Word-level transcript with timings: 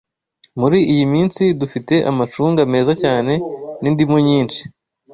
Muri 0.59 0.77
iyi 0.91 1.05
minsi, 1.13 1.43
dufite 1.61 1.95
amacunga 2.09 2.61
meza 2.73 2.91
cyane, 3.03 3.33
n’indimu 3.81 4.17
nyinshi. 4.27 4.61